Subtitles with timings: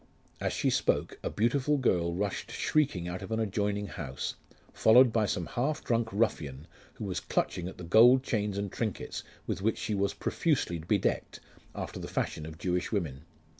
[0.39, 4.33] As she spoke, a beautiful girl rushed shrieking out of an adjoining house,
[4.73, 9.23] followed by some half drunk ruffian, who was clutching at the gold chains and trinkets
[9.45, 11.39] with which she was profusely bedecked,
[11.75, 13.25] after the fashion of Jewish women.